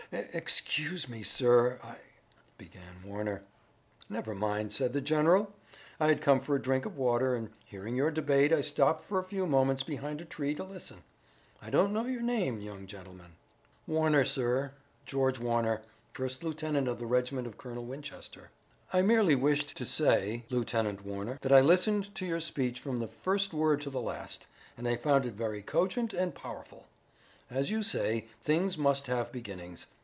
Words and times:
"Excuse 0.33 1.07
me, 1.07 1.23
sir, 1.23 1.79
I" 1.81 1.95
began 2.57 3.01
Warner. 3.05 3.43
"Never 4.09 4.35
mind," 4.35 4.73
said 4.73 4.91
the 4.91 4.99
general. 4.99 5.53
"I 6.01 6.07
had 6.09 6.21
come 6.21 6.41
for 6.41 6.53
a 6.57 6.61
drink 6.61 6.85
of 6.85 6.97
water, 6.97 7.33
and 7.33 7.49
hearing 7.63 7.95
your 7.95 8.11
debate 8.11 8.51
I 8.51 8.59
stopped 8.59 9.05
for 9.05 9.19
a 9.19 9.23
few 9.23 9.47
moments 9.47 9.83
behind 9.83 10.19
a 10.19 10.25
tree 10.25 10.53
to 10.55 10.65
listen. 10.65 11.01
I 11.61 11.69
don't 11.69 11.93
know 11.93 12.07
your 12.07 12.23
name, 12.23 12.59
young 12.59 12.87
gentleman." 12.87 13.37
"Warner, 13.87 14.25
sir, 14.25 14.73
George 15.05 15.39
Warner, 15.39 15.81
first 16.11 16.43
lieutenant 16.43 16.89
in 16.89 16.97
the 16.97 17.05
regiment 17.05 17.47
of 17.47 17.57
Colonel 17.57 17.85
Winchester." 17.85 18.51
"I 18.91 19.01
merely 19.03 19.35
wished 19.35 19.77
to 19.77 19.85
say, 19.85 20.43
Lieutenant 20.49 21.05
Warner, 21.05 21.37
that 21.39 21.53
I 21.53 21.61
listened 21.61 22.13
to 22.15 22.25
your 22.25 22.41
speech 22.41 22.81
from 22.81 22.99
the 22.99 23.07
first 23.07 23.53
word 23.53 23.79
to 23.79 23.89
the 23.89 24.01
last, 24.01 24.45
and 24.75 24.89
I 24.89 24.97
found 24.97 25.25
it 25.25 25.35
very 25.35 25.61
cogent 25.61 26.11
and 26.13 26.35
powerful. 26.35 26.85
As 27.49 27.71
you 27.71 27.81
say, 27.81 28.27
things 28.43 28.77
must 28.77 29.07
have 29.07 29.31
beginnings. 29.31 29.87